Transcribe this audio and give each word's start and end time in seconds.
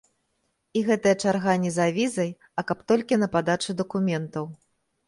І 0.79 0.81
гэтая 0.87 1.13
чарга 1.27 1.53
не 1.65 1.71
за 1.77 1.87
візай, 1.99 2.35
а 2.55 2.65
каб 2.73 2.77
толькі 2.93 3.23
на 3.27 3.31
падачу 3.39 3.79
дакументаў. 3.85 4.55